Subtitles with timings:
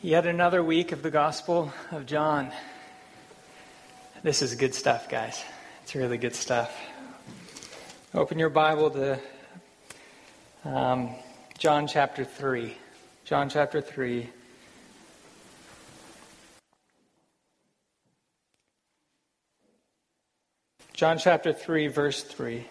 [0.00, 2.52] Yet another week of the Gospel of John.
[4.22, 5.42] This is good stuff, guys.
[5.82, 6.72] It's really good stuff.
[8.14, 9.18] Open your Bible to
[10.64, 11.16] um,
[11.58, 12.76] John chapter 3.
[13.24, 14.30] John chapter 3.
[20.92, 22.64] John chapter 3, verse 3.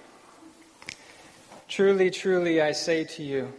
[1.67, 3.53] Truly, truly, I say to you,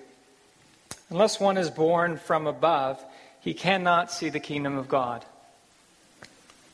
[1.11, 3.05] unless one is born from above,
[3.41, 5.25] he cannot see the kingdom of God.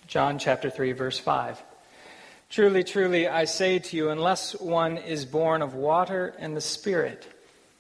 [0.07, 1.63] John chapter 3, verse 5.
[2.51, 7.27] Truly, truly, I say to you, unless one is born of water and the Spirit,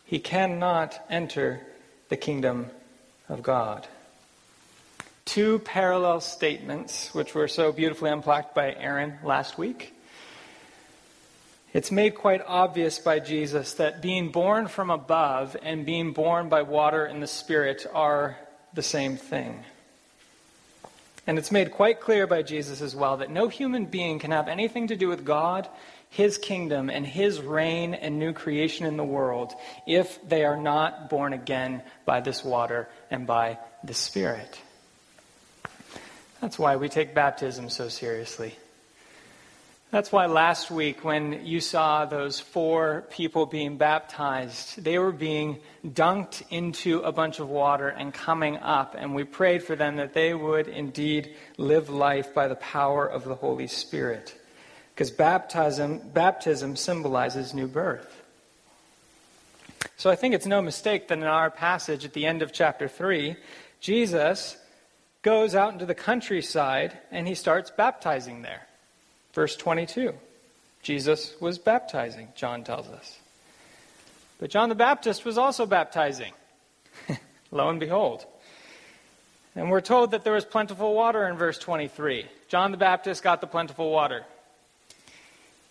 [0.04, 1.60] he cannot enter
[2.08, 2.70] the kingdom
[3.28, 3.86] of God.
[5.24, 9.94] Two parallel statements, which were so beautifully unpacked by Aaron last week.
[11.72, 16.62] It's made quite obvious by Jesus that being born from above and being born by
[16.62, 18.36] water and the Spirit are
[18.74, 19.64] the same thing.
[21.26, 24.48] And it's made quite clear by Jesus as well that no human being can have
[24.48, 25.68] anything to do with God,
[26.10, 29.54] His kingdom, and His reign and new creation in the world
[29.86, 34.60] if they are not born again by this water and by the Spirit.
[36.42, 38.54] That's why we take baptism so seriously.
[39.94, 45.60] That's why last week, when you saw those four people being baptized, they were being
[45.86, 50.12] dunked into a bunch of water and coming up, and we prayed for them that
[50.12, 54.34] they would indeed live life by the power of the Holy Spirit.
[54.92, 58.20] Because baptism, baptism symbolizes new birth.
[59.96, 62.88] So I think it's no mistake that in our passage at the end of chapter
[62.88, 63.36] 3,
[63.78, 64.56] Jesus
[65.22, 68.66] goes out into the countryside and he starts baptizing there.
[69.34, 70.14] Verse 22
[70.82, 73.18] Jesus was baptizing, John tells us.
[74.38, 76.32] But John the Baptist was also baptizing.
[77.50, 78.26] Lo and behold.
[79.56, 82.26] And we're told that there was plentiful water in verse 23.
[82.48, 84.24] John the Baptist got the plentiful water.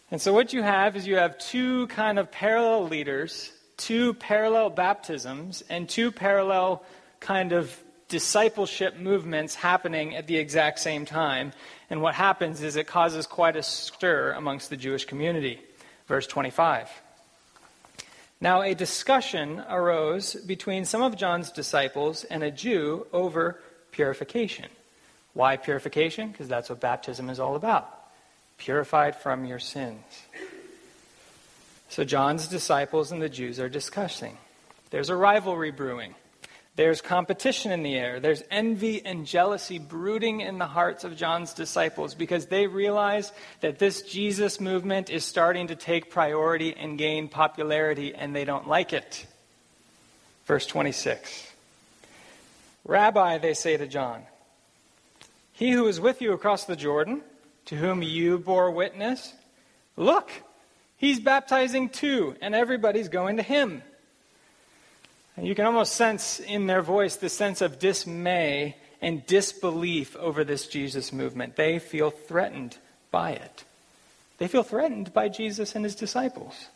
[0.10, 4.70] And so what you have is you have two kind of parallel leaders, two parallel
[4.70, 6.84] baptisms, and two parallel
[7.20, 7.78] kind of
[8.08, 11.54] discipleship movements happening at the exact same time.
[11.90, 15.60] And what happens is it causes quite a stir amongst the Jewish community.
[16.08, 16.90] Verse 25.
[18.42, 23.60] Now, a discussion arose between some of John's disciples and a Jew over
[23.92, 24.66] purification.
[25.34, 26.32] Why purification?
[26.32, 28.00] Because that's what baptism is all about
[28.58, 30.04] purified from your sins.
[31.90, 34.38] So, John's disciples and the Jews are discussing.
[34.90, 36.16] There's a rivalry brewing.
[36.76, 38.20] There's competition in the air.
[38.20, 43.78] There's envy and jealousy brooding in the hearts of John's disciples because they realize that
[43.78, 48.92] this Jesus movement is starting to take priority and gain popularity, and they don't like
[48.92, 49.28] it.
[50.46, 51.52] Verse 26
[52.86, 54.24] Rabbi, they say to John,
[55.52, 57.22] he who is with you across the Jordan,
[57.66, 59.32] to whom you bore witness,
[59.96, 60.32] look,
[60.98, 63.84] he's baptizing too, and everybody's going to him.
[65.36, 70.44] And you can almost sense in their voice the sense of dismay and disbelief over
[70.44, 71.56] this Jesus movement.
[71.56, 72.78] They feel threatened
[73.12, 73.64] by it.
[74.38, 76.68] They feel threatened by Jesus and his disciples.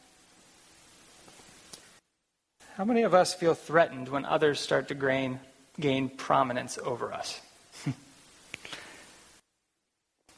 [2.75, 5.39] How many of us feel threatened when others start to gain,
[5.79, 7.41] gain prominence over us?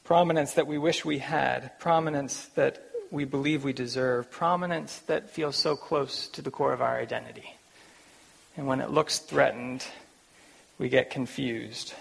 [0.03, 2.81] prominence that we wish we had, prominence that
[3.12, 7.56] we believe we deserve, prominence that feels so close to the core of our identity.
[8.59, 9.85] And when it looks threatened,
[10.77, 11.93] we get confused.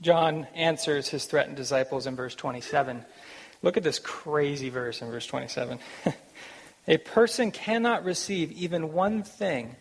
[0.00, 3.04] John answers his threatened disciples in verse 27.
[3.60, 5.78] Look at this crazy verse in verse 27.
[6.88, 9.76] A person cannot receive even one thing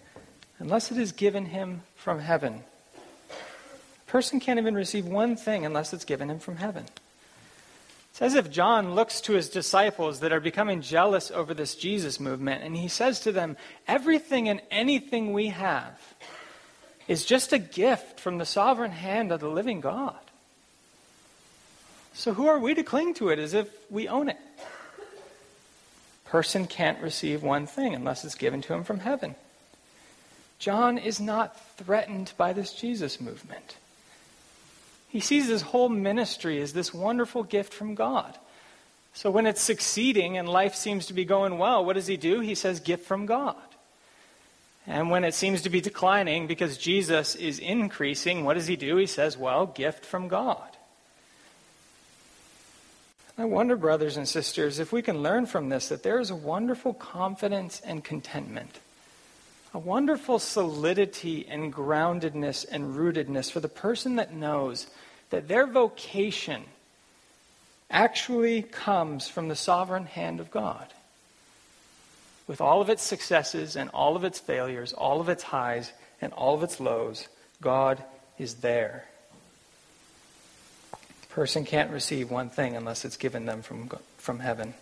[0.59, 2.65] unless it is given him from heaven.
[3.31, 6.83] A person can't even receive one thing unless it's given him from heaven.
[8.17, 12.19] It's as if John looks to his disciples that are becoming jealous over this Jesus
[12.19, 13.55] movement, and he says to them,
[13.87, 16.15] Everything and anything we have
[17.07, 20.17] is just a gift from the sovereign hand of the living God.
[22.15, 24.39] So who are we to cling to it as if we own it?
[26.25, 29.35] Person can't receive one thing unless it's given to him from heaven.
[30.57, 33.75] John is not threatened by this Jesus movement.
[35.07, 38.37] He sees his whole ministry as this wonderful gift from God.
[39.13, 42.39] So when it's succeeding and life seems to be going well, what does he do?
[42.39, 43.55] He says, gift from God.
[44.85, 48.95] And when it seems to be declining because Jesus is increasing, what does he do?
[48.97, 50.77] He says, well, gift from God.
[53.37, 56.35] I wonder, brothers and sisters, if we can learn from this that there is a
[56.35, 58.79] wonderful confidence and contentment
[59.77, 64.87] a wonderful solidity and groundedness and rootedness for the person that knows
[65.29, 66.63] that their vocation
[67.91, 70.87] actually comes from the sovereign hand of God.
[72.47, 75.91] With all of its successes and all of its failures, all of its highs
[76.21, 77.27] and all of its lows,
[77.61, 78.03] God
[78.39, 79.05] is there.
[80.91, 84.73] A person can't receive one thing unless it's given them from, from heaven.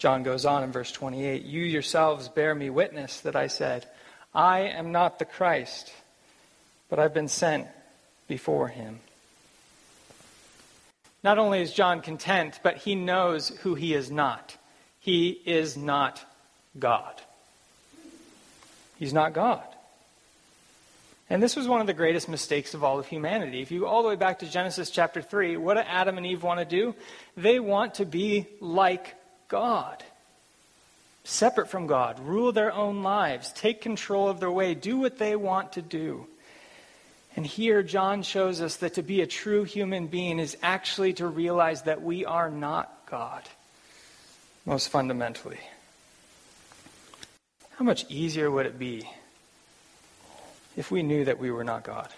[0.00, 3.86] John goes on in verse 28 You yourselves bear me witness that I said,
[4.34, 5.92] I am not the Christ,
[6.88, 7.68] but I've been sent
[8.26, 9.00] before him.
[11.22, 14.56] Not only is John content, but he knows who he is not.
[15.00, 16.24] He is not
[16.78, 17.20] God.
[18.98, 19.64] He's not God.
[21.28, 23.60] And this was one of the greatest mistakes of all of humanity.
[23.60, 26.24] If you go all the way back to Genesis chapter 3, what do Adam and
[26.24, 26.94] Eve want to do?
[27.36, 29.14] They want to be like
[29.50, 30.02] God.
[31.24, 35.36] Separate from God, rule their own lives, take control of their way, do what they
[35.36, 36.26] want to do.
[37.36, 41.26] And here, John shows us that to be a true human being is actually to
[41.26, 43.42] realize that we are not God,
[44.64, 45.60] most fundamentally.
[47.76, 49.08] How much easier would it be
[50.76, 52.08] if we knew that we were not God?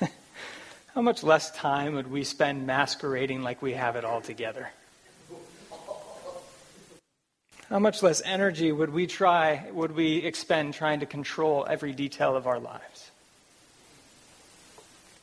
[0.94, 4.70] How much less time would we spend masquerading like we have it all together?
[7.68, 12.36] How much less energy would we try, would we expend trying to control every detail
[12.36, 13.10] of our lives?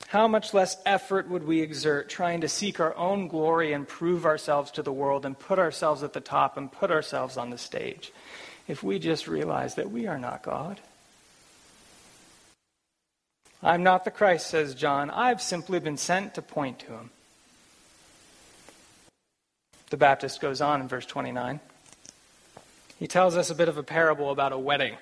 [0.09, 4.25] How much less effort would we exert trying to seek our own glory and prove
[4.25, 7.57] ourselves to the world and put ourselves at the top and put ourselves on the
[7.57, 8.11] stage
[8.67, 10.79] if we just realize that we are not God?
[13.63, 15.09] I'm not the Christ, says John.
[15.09, 17.09] I've simply been sent to point to him.
[19.89, 21.61] The Baptist goes on in verse 29.
[23.03, 24.95] He tells us a bit of a parable about a wedding.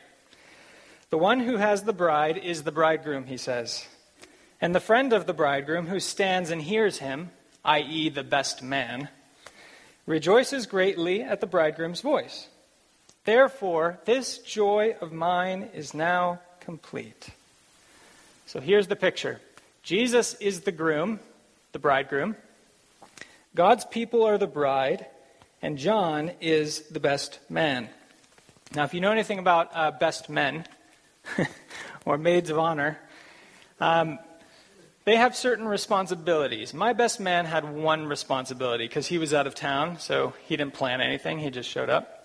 [1.12, 3.86] The one who has the bride is the bridegroom, he says.
[4.60, 7.30] And the friend of the bridegroom who stands and hears him,
[7.64, 9.08] i.e., the best man,
[10.08, 12.48] rejoices greatly at the bridegroom's voice.
[13.26, 17.30] Therefore, this joy of mine is now complete.
[18.48, 19.40] So here's the picture
[19.84, 21.20] Jesus is the groom,
[21.72, 22.36] the bridegroom.
[23.54, 25.06] God's people are the bride,
[25.62, 27.90] and John is the best man.
[28.74, 30.66] Now, if you know anything about uh, best men
[32.06, 32.98] or maids of honor,
[33.80, 34.18] um,
[35.04, 36.74] they have certain responsibilities.
[36.74, 40.74] My best man had one responsibility because he was out of town, so he didn't
[40.74, 42.18] plan anything, he just showed up.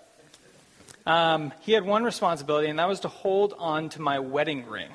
[1.06, 4.90] Um, he had one responsibility, and that was to hold on to my wedding ring,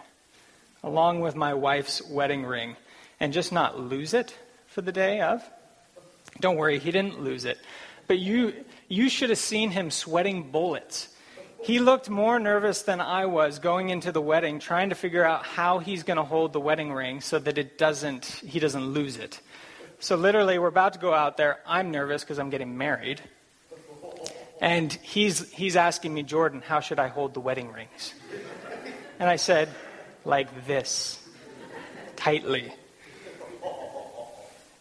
[0.84, 2.76] along with my wife's wedding ring,
[3.20, 5.42] and just not lose it for the day of.
[6.40, 7.58] Don't worry, he didn't lose it.
[8.08, 8.54] But you,
[8.88, 11.08] you should have seen him sweating bullets.
[11.64, 15.46] He looked more nervous than I was going into the wedding, trying to figure out
[15.46, 19.18] how he's going to hold the wedding ring so that it doesn't, he doesn't lose
[19.18, 19.40] it.
[20.00, 21.60] So literally, we're about to go out there.
[21.68, 23.22] I'm nervous because I'm getting married.
[24.60, 28.14] And he's, he's asking me, Jordan, how should I hold the wedding rings?
[29.20, 29.70] And I said,
[30.26, 31.20] like this,
[32.16, 32.74] tightly.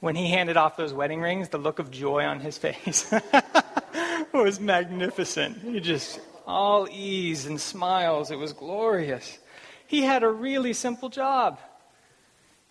[0.00, 3.12] When he handed off those wedding rings, the look of joy on his face
[4.32, 5.58] was magnificent.
[5.58, 8.30] He just, all ease and smiles.
[8.30, 9.38] It was glorious.
[9.86, 11.58] He had a really simple job.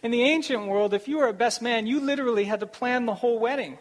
[0.02, 3.06] In the ancient world, if you were a best man, you literally had to plan
[3.06, 3.78] the whole wedding.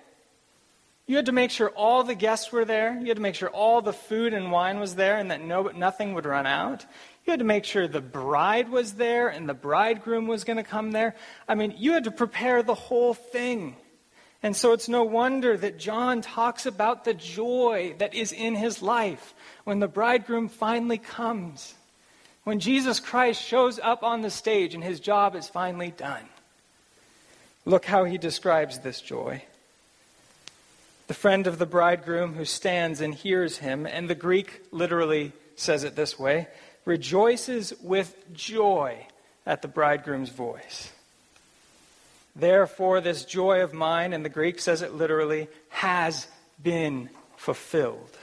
[1.07, 2.99] You had to make sure all the guests were there.
[3.01, 5.63] You had to make sure all the food and wine was there and that no,
[5.69, 6.85] nothing would run out.
[7.29, 10.63] You had to make sure the bride was there and the bridegroom was going to
[10.63, 11.15] come there.
[11.47, 13.77] I mean, you had to prepare the whole thing.
[14.43, 18.81] And so it's no wonder that John talks about the joy that is in his
[18.81, 21.75] life when the bridegroom finally comes.
[22.45, 26.25] When Jesus Christ shows up on the stage and his job is finally done.
[27.67, 29.43] Look how he describes this joy.
[31.09, 35.85] The friend of the bridegroom who stands and hears him, and the Greek literally says
[35.85, 36.49] it this way
[36.89, 39.07] rejoices with joy
[39.45, 40.91] at the bridegroom's voice.
[42.35, 46.27] Therefore, this joy of mine, and the Greek says it literally, has
[46.63, 48.17] been fulfilled.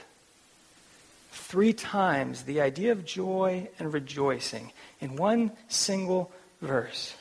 [1.30, 7.14] Three times the idea of joy and rejoicing in one single verse.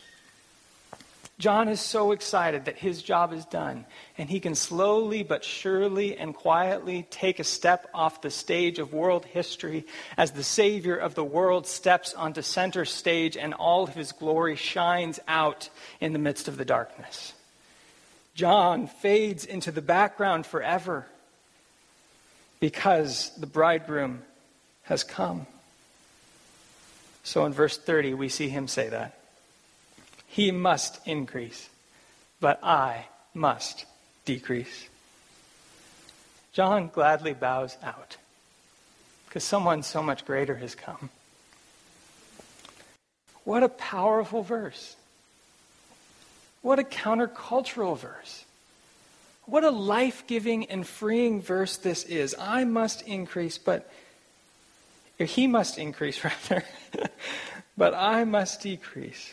[1.37, 3.85] John is so excited that his job is done,
[4.17, 8.93] and he can slowly but surely and quietly take a step off the stage of
[8.93, 13.95] world history as the Savior of the world steps onto center stage and all of
[13.95, 17.33] his glory shines out in the midst of the darkness.
[18.33, 21.05] John fades into the background forever
[22.61, 24.21] because the bridegroom
[24.83, 25.47] has come.
[27.23, 29.19] So in verse 30, we see him say that.
[30.35, 31.69] He must increase,
[32.41, 33.85] but I must
[34.25, 34.89] decrease.
[36.51, 38.17] John gladly bows out
[39.27, 41.09] because someone so much greater has come.
[43.45, 44.97] What a powerful verse.
[46.61, 48.43] What a countercultural verse.
[49.45, 52.35] What a life giving and freeing verse this is.
[52.37, 53.89] I must increase, but
[55.17, 56.65] he must increase, rather,
[57.77, 59.31] but I must decrease.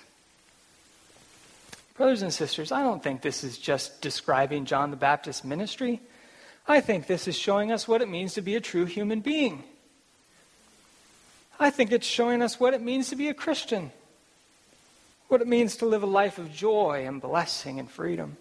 [1.95, 6.01] Brothers and sisters, I don't think this is just describing John the Baptist's ministry.
[6.67, 9.65] I think this is showing us what it means to be a true human being.
[11.61, 13.93] I think it's showing us what it means to be a Christian,
[15.29, 18.37] what it means to live a life of joy and blessing and freedom.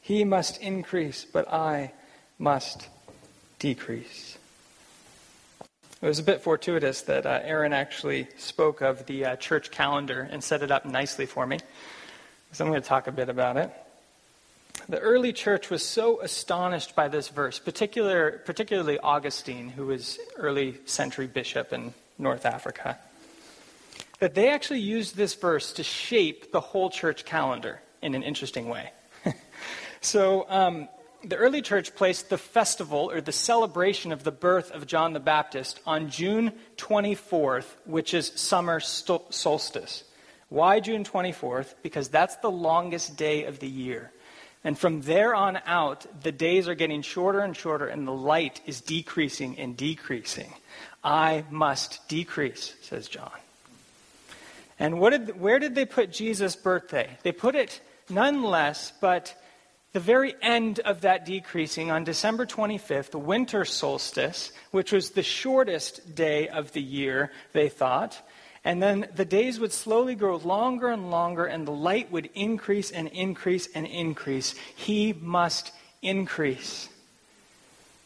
[0.00, 1.92] He must increase, but I
[2.38, 2.88] must
[3.58, 4.38] decrease.
[6.02, 10.28] It was a bit fortuitous that uh, Aaron actually spoke of the uh, church calendar
[10.30, 11.58] and set it up nicely for me.
[12.52, 13.70] So I'm going to talk a bit about it.
[14.88, 20.78] The early church was so astonished by this verse, particular, particularly Augustine, who was early
[20.84, 22.98] century bishop in North Africa,
[24.18, 28.68] that they actually used this verse to shape the whole church calendar in an interesting
[28.68, 28.90] way.
[30.00, 30.88] so um,
[31.22, 35.20] the early church placed the festival or the celebration of the birth of John the
[35.20, 40.02] Baptist on June 24th, which is summer solstice.
[40.50, 41.74] Why June 24th?
[41.82, 44.12] Because that's the longest day of the year.
[44.62, 48.60] And from there on out, the days are getting shorter and shorter, and the light
[48.66, 50.52] is decreasing and decreasing.
[51.02, 53.30] I must decrease, says John.
[54.78, 57.16] And did, where did they put Jesus' birthday?
[57.22, 57.80] They put it
[58.10, 59.34] none less but
[59.92, 65.22] the very end of that decreasing on December 25th, the winter solstice, which was the
[65.22, 68.20] shortest day of the year, they thought.
[68.64, 72.90] And then the days would slowly grow longer and longer, and the light would increase
[72.90, 74.54] and increase and increase.
[74.76, 76.88] He must increase.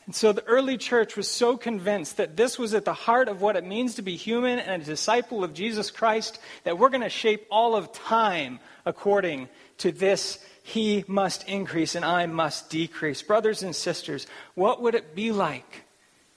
[0.06, 3.40] And so the early church was so convinced that this was at the heart of
[3.40, 7.00] what it means to be human and a disciple of Jesus Christ that we're going
[7.00, 13.22] to shape all of time according to this he must increase and I must decrease.
[13.22, 15.84] Brothers and sisters, what would it be like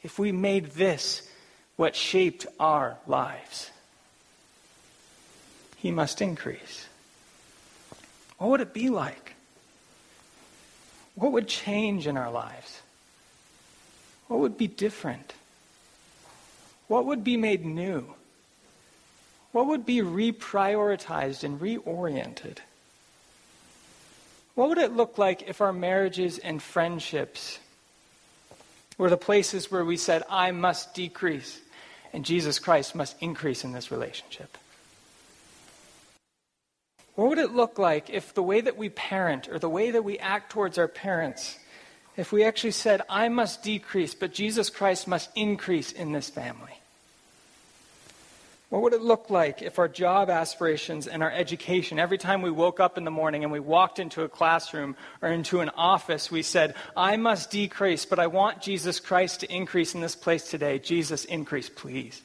[0.01, 1.29] if we made this
[1.75, 3.69] what shaped our lives?
[5.87, 6.85] He must increase.
[8.39, 9.35] What would it be like?
[11.15, 12.81] What would change in our lives?
[14.27, 15.33] What would be different?
[16.89, 18.03] What would be made new?
[19.53, 22.57] What would be reprioritized and reoriented?
[24.55, 27.59] What would it look like if our marriages and friendships
[28.97, 31.61] were the places where we said, I must decrease
[32.11, 34.57] and Jesus Christ must increase in this relationship?
[37.17, 40.03] What would it look like if the way that we parent or the way that
[40.03, 41.57] we act towards our parents,
[42.15, 46.79] if we actually said, I must decrease, but Jesus Christ must increase in this family?
[48.69, 52.51] What would it look like if our job aspirations and our education, every time we
[52.51, 56.29] woke up in the morning and we walked into a classroom or into an office,
[56.29, 60.51] we said, I must decrease, but I want Jesus Christ to increase in this place
[60.51, 60.77] today.
[60.77, 62.21] Jesus, increase, please.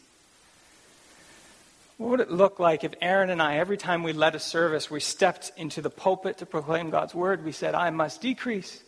[2.03, 4.91] What would it look like if Aaron and I, every time we led a service,
[4.91, 8.83] we stepped into the pulpit to proclaim God's word, we said, I must decrease,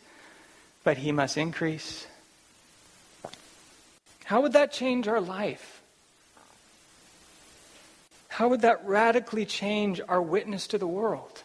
[0.83, 2.09] but he must increase?
[4.25, 5.81] How would that change our life?
[8.27, 11.45] How would that radically change our witness to the world?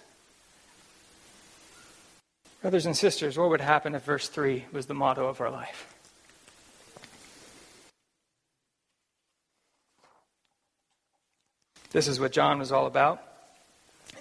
[2.64, 5.94] Brothers and sisters, what would happen if verse 3 was the motto of our life?
[11.91, 13.22] This is what John was all about.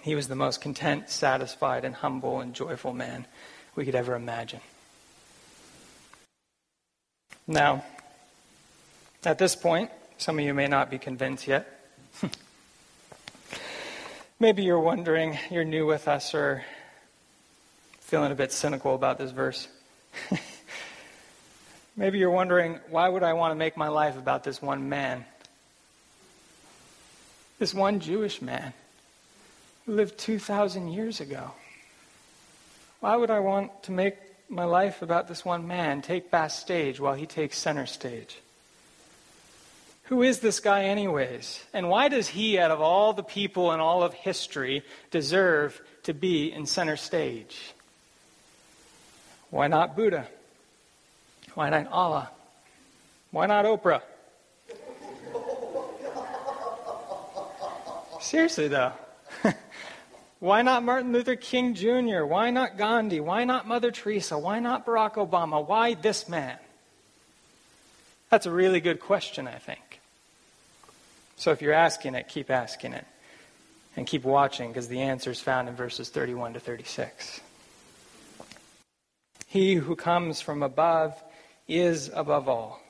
[0.01, 3.27] He was the most content, satisfied, and humble and joyful man
[3.75, 4.61] we could ever imagine.
[7.47, 7.85] Now,
[9.25, 11.67] at this point, some of you may not be convinced yet.
[14.41, 16.65] Maybe you're wondering, you're new with us, or
[18.01, 19.69] feeling a bit cynical about this verse.
[21.97, 25.25] Maybe you're wondering, why would I want to make my life about this one man?
[27.59, 28.73] This one Jewish man
[29.85, 31.53] who lived 2,000 years ago.
[33.01, 34.17] Why would I want to make
[34.49, 38.39] my life about this one man, take back stage while he takes center stage?
[40.05, 41.63] Who is this guy, anyways?
[41.75, 46.15] And why does he, out of all the people in all of history, deserve to
[46.15, 47.75] be in center stage?
[49.51, 50.27] Why not Buddha?
[51.55, 52.31] Why not Allah?
[53.33, 54.01] Why not Oprah?
[58.21, 58.93] Seriously, though.
[60.41, 62.25] Why not Martin Luther King Jr.?
[62.25, 63.21] Why not Gandhi?
[63.21, 64.39] Why not Mother Teresa?
[64.39, 65.67] Why not Barack Obama?
[65.67, 66.59] Why this man?
[68.31, 70.01] That's a really good question, I think.
[71.37, 73.07] So if you're asking it, keep asking it.
[73.97, 77.41] And keep watching because the answer is found in verses 31 to 36.
[79.49, 81.21] He who comes from above
[81.67, 82.81] is above all.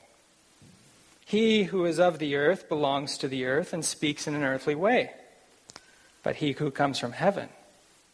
[1.29, 4.73] He who is of the earth belongs to the earth and speaks in an earthly
[4.73, 5.11] way.
[6.23, 7.49] But he who comes from heaven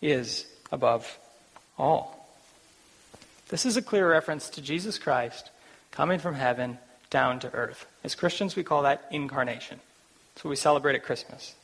[0.01, 1.17] is above
[1.77, 2.29] all.
[3.47, 5.49] This is a clear reference to Jesus Christ
[5.91, 6.77] coming from heaven
[7.09, 7.85] down to earth.
[8.03, 9.79] As Christians, we call that incarnation.
[10.33, 11.55] That's what we celebrate at Christmas.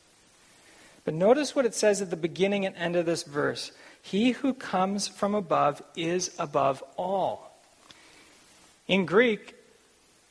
[1.04, 4.54] But notice what it says at the beginning and end of this verse He who
[4.54, 7.60] comes from above is above all.
[8.88, 9.56] In Greek,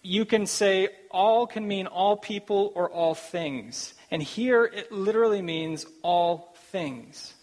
[0.03, 3.95] you can say all can mean all people or all things.
[4.11, 7.35] And here it literally means all things.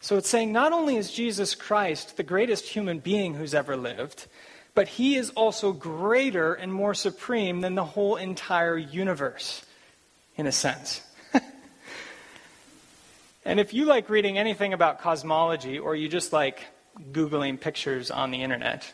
[0.00, 4.26] So it's saying not only is Jesus Christ the greatest human being who's ever lived,
[4.74, 9.64] but he is also greater and more supreme than the whole entire universe,
[10.36, 11.00] in a sense.
[13.44, 16.66] and if you like reading anything about cosmology, or you just like
[17.12, 18.92] Googling pictures on the internet,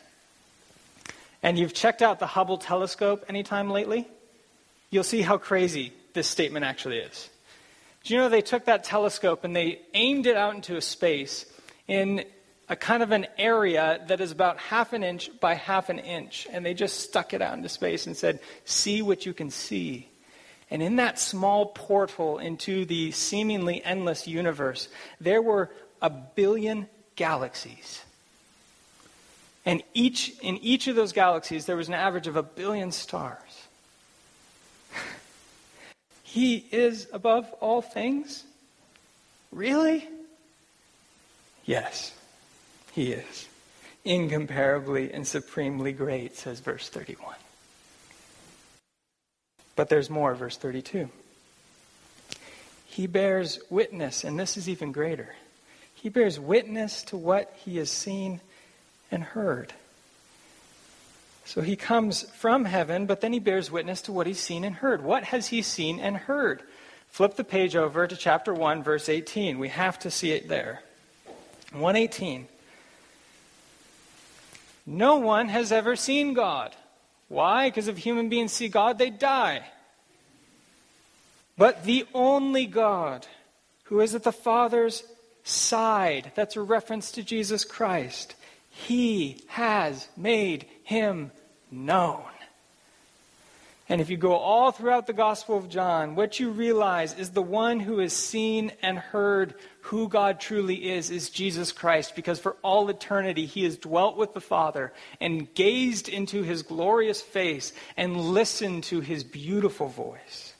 [1.42, 4.06] and you've checked out the Hubble telescope anytime lately,
[4.90, 7.30] you'll see how crazy this statement actually is.
[8.04, 11.46] Do you know they took that telescope and they aimed it out into a space
[11.86, 12.24] in
[12.68, 16.46] a kind of an area that is about half an inch by half an inch,
[16.52, 20.08] and they just stuck it out into space and said, See what you can see.
[20.70, 24.88] And in that small portal into the seemingly endless universe,
[25.20, 25.70] there were
[26.00, 28.04] a billion galaxies.
[29.66, 33.66] And each, in each of those galaxies, there was an average of a billion stars.
[36.22, 38.44] he is above all things?
[39.52, 40.08] Really?
[41.64, 42.14] Yes,
[42.92, 43.48] he is.
[44.04, 47.34] Incomparably and supremely great, says verse 31.
[49.76, 51.10] But there's more, verse 32.
[52.86, 55.34] He bears witness, and this is even greater.
[55.94, 58.40] He bears witness to what he has seen
[59.10, 59.72] and heard.
[61.44, 64.76] So he comes from heaven, but then he bears witness to what he's seen and
[64.76, 65.02] heard.
[65.02, 66.62] What has he seen and heard?
[67.08, 69.58] Flip the page over to chapter 1, verse 18.
[69.58, 70.82] We have to see it there.
[71.72, 72.46] 118.
[74.86, 76.74] No one has ever seen God.
[77.28, 77.68] Why?
[77.68, 79.64] Because if human beings see God, they die.
[81.56, 83.26] But the only God
[83.84, 85.02] who is at the Father's
[85.44, 88.34] side, that's a reference to Jesus Christ,
[88.86, 91.30] he has made him
[91.70, 92.24] known.
[93.88, 97.42] And if you go all throughout the Gospel of John, what you realize is the
[97.42, 102.56] one who has seen and heard who God truly is, is Jesus Christ, because for
[102.62, 108.16] all eternity he has dwelt with the Father and gazed into his glorious face and
[108.16, 110.54] listened to his beautiful voice.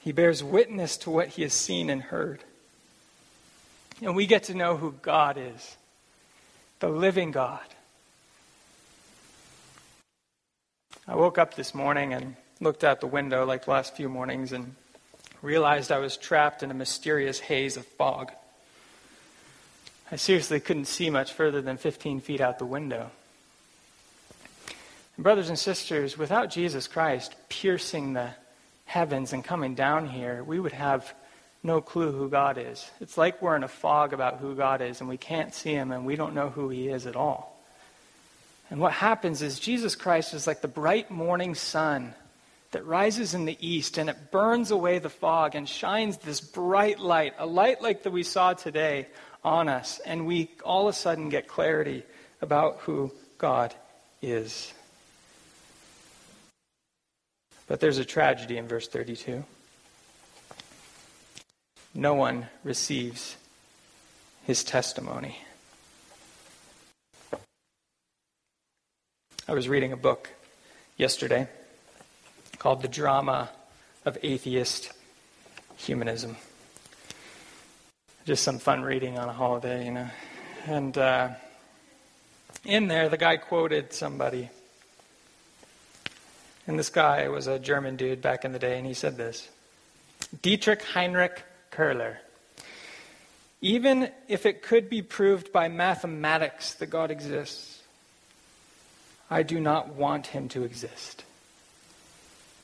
[0.00, 2.44] He bears witness to what he has seen and heard.
[4.02, 5.76] And we get to know who God is
[6.80, 7.60] the living God.
[11.06, 14.52] I woke up this morning and looked out the window like the last few mornings
[14.52, 14.74] and
[15.42, 18.32] realized I was trapped in a mysterious haze of fog.
[20.10, 23.10] I seriously couldn't see much further than 15 feet out the window.
[25.16, 28.30] And brothers and sisters, without Jesus Christ piercing the
[28.86, 31.12] heavens and coming down here, we would have
[31.62, 32.90] no clue who God is.
[33.00, 35.92] It's like we're in a fog about who God is and we can't see him
[35.92, 37.60] and we don't know who he is at all.
[38.70, 42.14] And what happens is Jesus Christ is like the bright morning sun
[42.70, 46.98] that rises in the east and it burns away the fog and shines this bright
[46.98, 49.08] light, a light like that we saw today
[49.44, 49.98] on us.
[50.06, 52.04] And we all of a sudden get clarity
[52.40, 53.74] about who God
[54.22, 54.72] is.
[57.66, 59.44] But there's a tragedy in verse 32
[61.94, 63.36] no one receives
[64.44, 65.38] his testimony.
[69.48, 70.30] I was reading a book
[70.96, 71.48] yesterday
[72.58, 73.50] called The Drama
[74.04, 74.92] of Atheist
[75.76, 76.36] Humanism.
[78.26, 80.08] Just some fun reading on a holiday, you know.
[80.66, 81.30] And uh,
[82.64, 84.50] in there, the guy quoted somebody.
[86.66, 89.48] And this guy was a German dude back in the day, and he said this
[90.42, 92.16] Dietrich Heinrich Kerler.
[93.60, 97.82] Even if it could be proved by mathematics that God exists,
[99.30, 101.24] I do not want him to exist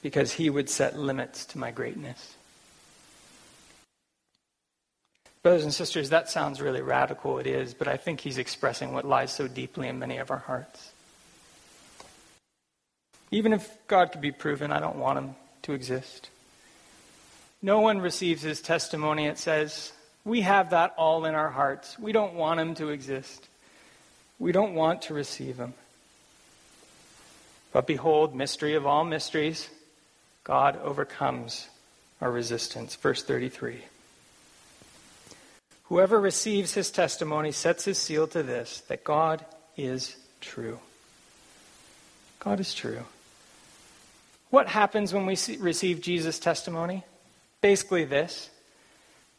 [0.02, 2.34] because he would set limits to my greatness.
[5.42, 9.04] Brothers and sisters, that sounds really radical, it is, but I think he's expressing what
[9.04, 10.90] lies so deeply in many of our hearts.
[13.30, 16.30] Even if God could be proven, I don't want him to exist.
[17.66, 19.92] No one receives his testimony, it says.
[20.24, 21.98] We have that all in our hearts.
[21.98, 23.48] We don't want him to exist.
[24.38, 25.74] We don't want to receive him.
[27.72, 29.68] But behold, mystery of all mysteries,
[30.44, 31.68] God overcomes
[32.20, 32.94] our resistance.
[32.94, 33.80] Verse 33.
[35.86, 39.44] Whoever receives his testimony sets his seal to this that God
[39.76, 40.78] is true.
[42.38, 43.06] God is true.
[44.50, 47.02] What happens when we see, receive Jesus' testimony?
[47.60, 48.50] Basically, this.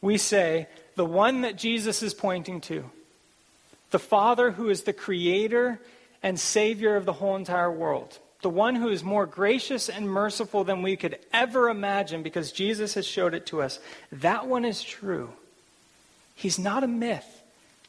[0.01, 2.89] We say, the one that Jesus is pointing to,
[3.91, 5.79] the Father who is the creator
[6.21, 10.63] and Savior of the whole entire world, the one who is more gracious and merciful
[10.63, 13.79] than we could ever imagine because Jesus has showed it to us,
[14.11, 15.31] that one is true.
[16.35, 17.41] He's not a myth,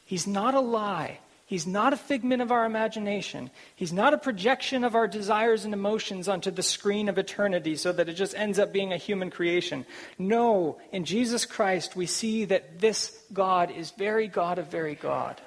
[0.05, 1.19] He's not a lie.
[1.49, 3.49] He's not a figment of our imagination.
[3.75, 7.91] He's not a projection of our desires and emotions onto the screen of eternity so
[7.91, 9.83] that it just ends up being a human creation.
[10.19, 15.41] No, in Jesus Christ, we see that this God is very God of very God.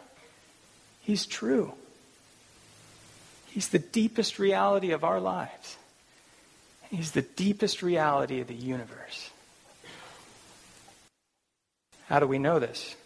[1.03, 1.73] He's true.
[3.51, 5.77] He's the deepest reality of our lives.
[6.91, 9.31] He's the deepest reality of the universe.
[12.09, 12.97] How do we know this?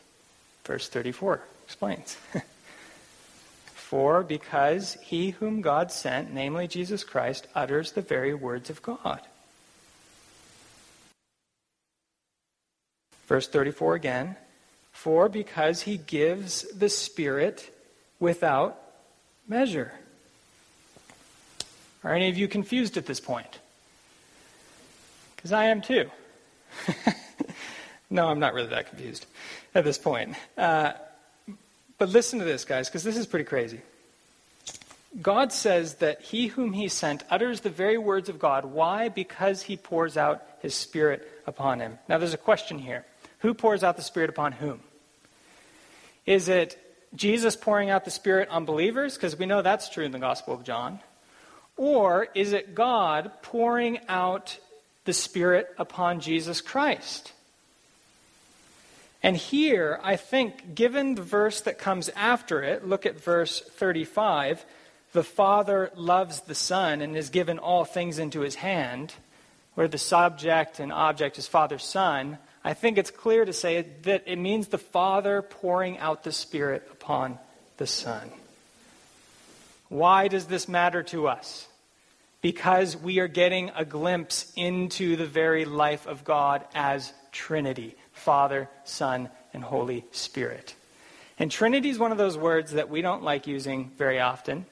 [0.64, 2.16] Verse 34 explains.
[3.86, 9.20] For because he whom God sent, namely Jesus Christ, utters the very words of God.
[13.28, 14.36] Verse 34 again.
[14.90, 17.72] For because he gives the Spirit
[18.18, 18.76] without
[19.46, 19.92] measure.
[22.02, 23.60] Are any of you confused at this point?
[25.36, 26.10] Because I am too.
[28.10, 29.26] no, I'm not really that confused
[29.76, 30.34] at this point.
[30.58, 30.94] Uh,
[31.98, 33.80] but listen to this, guys, because this is pretty crazy.
[35.22, 38.66] God says that he whom he sent utters the very words of God.
[38.66, 39.08] Why?
[39.08, 41.98] Because he pours out his Spirit upon him.
[42.08, 43.04] Now, there's a question here
[43.38, 44.80] Who pours out the Spirit upon whom?
[46.26, 46.78] Is it
[47.14, 49.14] Jesus pouring out the Spirit on believers?
[49.14, 51.00] Because we know that's true in the Gospel of John.
[51.76, 54.58] Or is it God pouring out
[55.04, 57.32] the Spirit upon Jesus Christ?
[59.26, 64.64] And here, I think, given the verse that comes after it, look at verse 35
[65.14, 69.14] the Father loves the Son and has given all things into his hand,
[69.74, 72.38] where the subject and object is Father Son.
[72.62, 76.86] I think it's clear to say that it means the Father pouring out the Spirit
[76.92, 77.36] upon
[77.78, 78.30] the Son.
[79.88, 81.66] Why does this matter to us?
[82.42, 87.96] Because we are getting a glimpse into the very life of God as Trinity.
[88.26, 90.74] Father, Son, and Holy Spirit.
[91.38, 94.66] And Trinity is one of those words that we don't like using very often.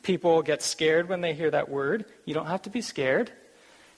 [0.00, 2.06] People get scared when they hear that word.
[2.24, 3.30] You don't have to be scared.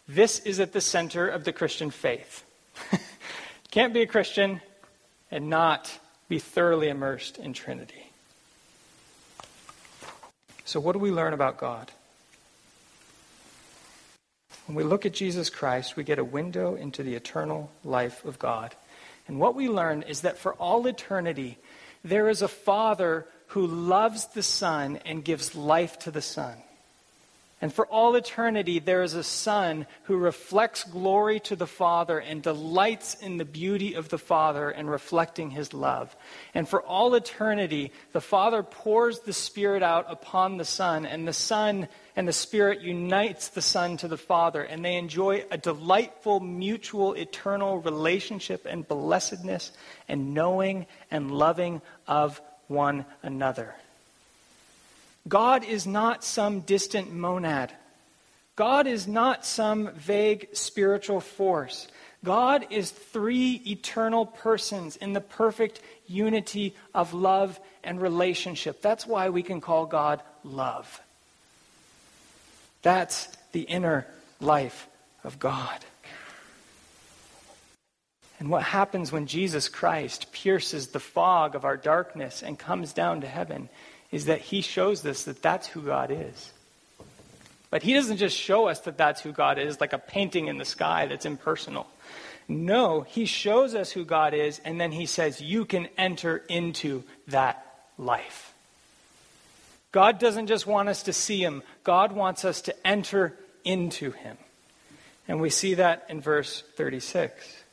[0.08, 2.42] This is at the center of the Christian faith.
[3.70, 4.60] Can't be a Christian
[5.30, 5.96] and not
[6.28, 8.10] be thoroughly immersed in Trinity.
[10.64, 11.92] So, what do we learn about God?
[14.66, 18.38] When we look at Jesus Christ, we get a window into the eternal life of
[18.38, 18.74] God.
[19.26, 21.58] And what we learn is that for all eternity,
[22.02, 26.56] there is a Father who loves the Son and gives life to the Son.
[27.60, 32.42] And for all eternity, there is a Son who reflects glory to the Father and
[32.42, 36.14] delights in the beauty of the Father and reflecting his love.
[36.52, 41.32] And for all eternity, the Father pours the Spirit out upon the Son, and the
[41.32, 46.40] Son and the Spirit unites the Son to the Father, and they enjoy a delightful,
[46.40, 49.72] mutual, eternal relationship and blessedness
[50.08, 53.74] and knowing and loving of one another.
[55.26, 57.72] God is not some distant monad.
[58.56, 61.88] God is not some vague spiritual force.
[62.22, 68.80] God is three eternal persons in the perfect unity of love and relationship.
[68.80, 71.00] That's why we can call God love.
[72.82, 74.06] That's the inner
[74.40, 74.86] life
[75.24, 75.84] of God.
[78.38, 83.22] And what happens when Jesus Christ pierces the fog of our darkness and comes down
[83.22, 83.68] to heaven
[84.14, 86.52] is that he shows us that that's who God is.
[87.68, 90.56] But he doesn't just show us that that's who God is, like a painting in
[90.56, 91.88] the sky that's impersonal.
[92.46, 97.02] No, he shows us who God is, and then he says, You can enter into
[97.26, 97.66] that
[97.98, 98.54] life.
[99.90, 104.36] God doesn't just want us to see him, God wants us to enter into him.
[105.26, 107.64] And we see that in verse 36.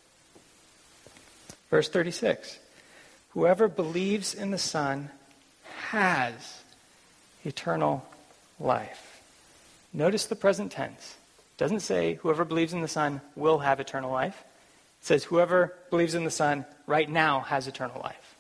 [1.70, 2.58] Verse 36
[3.30, 5.12] Whoever believes in the Son
[5.92, 6.62] has
[7.44, 8.06] eternal
[8.62, 9.22] life.
[9.92, 11.18] Notice the present tense.
[11.56, 14.42] It doesn't say whoever believes in the Son will have eternal life.
[15.02, 18.36] It says whoever believes in the Son right now has eternal life.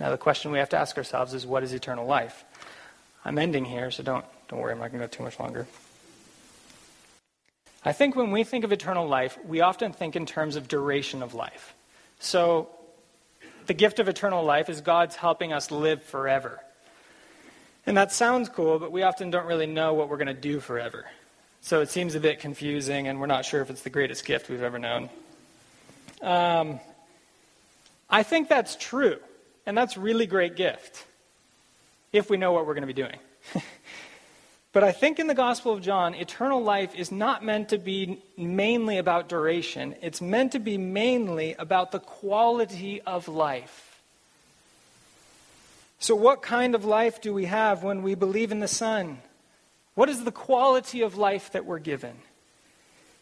[0.00, 2.44] Now the question we have to ask ourselves is what is eternal life?
[3.24, 5.68] I'm ending here, so don't don't worry, I'm not going to go too much longer.
[7.84, 11.22] I think when we think of eternal life, we often think in terms of duration
[11.22, 11.74] of life.
[12.18, 12.68] So,
[13.70, 16.58] the gift of eternal life is God's helping us live forever.
[17.86, 20.58] And that sounds cool, but we often don't really know what we're going to do
[20.58, 21.06] forever.
[21.60, 24.48] So it seems a bit confusing, and we're not sure if it's the greatest gift
[24.48, 25.08] we've ever known.
[26.20, 26.80] Um,
[28.10, 29.20] I think that's true,
[29.66, 31.06] and that's really great gift
[32.12, 33.18] if we know what we're going to be doing.
[34.72, 38.22] But I think in the Gospel of John, eternal life is not meant to be
[38.36, 39.96] mainly about duration.
[40.00, 44.00] It's meant to be mainly about the quality of life.
[45.98, 49.18] So, what kind of life do we have when we believe in the Son?
[49.94, 52.14] What is the quality of life that we're given?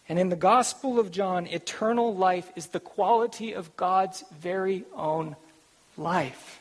[0.08, 5.34] And in the Gospel of John, eternal life is the quality of God's very own
[5.96, 6.60] life.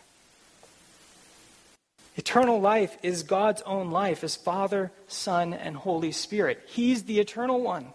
[2.18, 6.62] Eternal life is God's own life as Father, Son, and Holy Spirit.
[6.66, 7.94] He's the eternal one.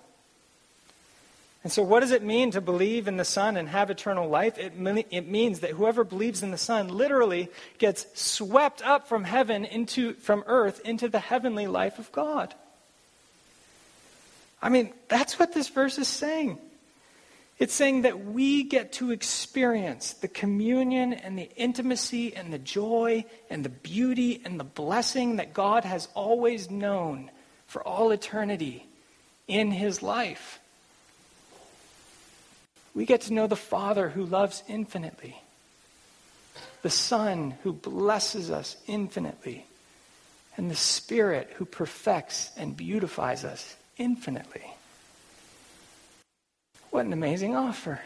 [1.64, 4.58] And so, what does it mean to believe in the Son and have eternal life?
[4.58, 4.72] It,
[5.10, 10.14] it means that whoever believes in the Son literally gets swept up from heaven into,
[10.14, 12.54] from earth into the heavenly life of God.
[14.60, 16.58] I mean, that's what this verse is saying.
[17.58, 23.24] It's saying that we get to experience the communion and the intimacy and the joy
[23.50, 27.30] and the beauty and the blessing that God has always known
[27.66, 28.86] for all eternity
[29.46, 30.58] in his life.
[32.94, 35.40] We get to know the Father who loves infinitely,
[36.82, 39.64] the Son who blesses us infinitely,
[40.56, 44.74] and the Spirit who perfects and beautifies us infinitely.
[46.92, 48.02] What an amazing offer.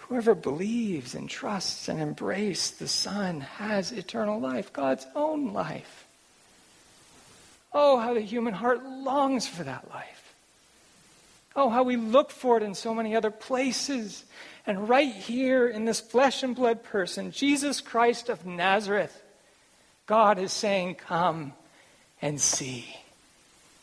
[0.00, 6.06] Whoever believes and trusts and embraces the Son has eternal life, God's own life.
[7.72, 10.34] Oh, how the human heart longs for that life.
[11.56, 14.22] Oh, how we look for it in so many other places.
[14.66, 19.22] And right here in this flesh and blood person, Jesus Christ of Nazareth,
[20.04, 21.54] God is saying, Come
[22.20, 22.94] and see.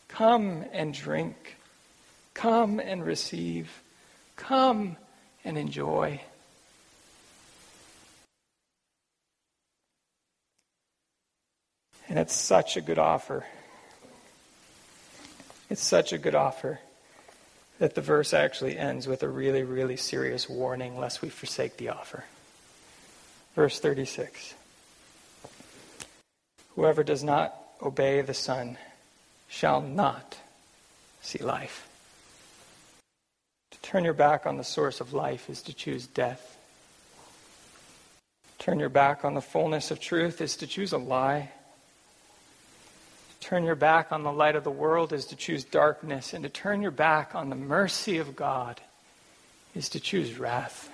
[0.07, 1.57] Come and drink.
[2.33, 3.81] Come and receive.
[4.35, 4.97] Come
[5.43, 6.21] and enjoy.
[12.09, 13.45] And it's such a good offer.
[15.69, 16.79] It's such a good offer
[17.79, 21.89] that the verse actually ends with a really, really serious warning lest we forsake the
[21.89, 22.25] offer.
[23.55, 24.53] Verse 36
[26.75, 28.77] Whoever does not obey the Son
[29.47, 30.37] shall not
[31.21, 31.87] see life.
[33.81, 36.57] Turn your back on the source of life is to choose death.
[38.59, 41.49] Turn your back on the fullness of truth is to choose a lie.
[43.39, 46.31] turn your back on the light of the world is to choose darkness.
[46.33, 48.79] And to turn your back on the mercy of God
[49.73, 50.89] is to choose wrath.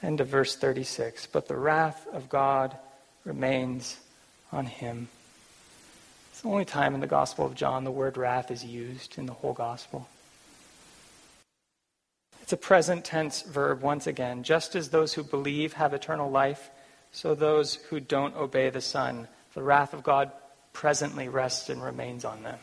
[0.00, 1.26] End of verse 36.
[1.26, 2.76] But the wrath of God
[3.24, 3.98] remains
[4.52, 5.08] on him.
[6.30, 9.26] It's the only time in the Gospel of John the word wrath is used in
[9.26, 10.08] the whole Gospel.
[12.52, 14.42] It's a present tense verb once again.
[14.42, 16.68] Just as those who believe have eternal life,
[17.10, 20.30] so those who don't obey the Son, the wrath of God
[20.74, 22.58] presently rests and remains on them.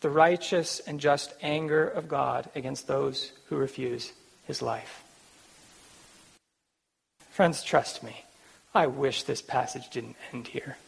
[0.00, 4.10] The righteous and just anger of God against those who refuse
[4.46, 5.04] his life.
[7.28, 8.24] Friends, trust me.
[8.74, 10.78] I wish this passage didn't end here.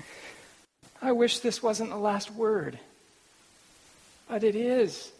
[1.00, 2.78] I wish this wasn't the last word.
[4.28, 5.12] But it is.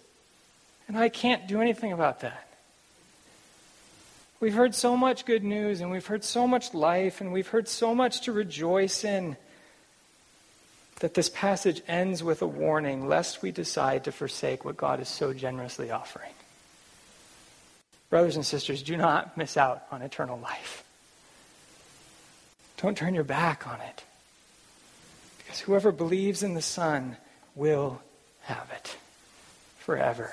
[0.88, 2.46] And I can't do anything about that.
[4.38, 7.68] We've heard so much good news, and we've heard so much life, and we've heard
[7.68, 9.36] so much to rejoice in
[11.00, 15.08] that this passage ends with a warning lest we decide to forsake what God is
[15.08, 16.32] so generously offering.
[18.08, 20.84] Brothers and sisters, do not miss out on eternal life.
[22.76, 24.04] Don't turn your back on it.
[25.38, 27.16] Because whoever believes in the Son
[27.54, 28.00] will
[28.42, 28.96] have it
[29.78, 30.32] forever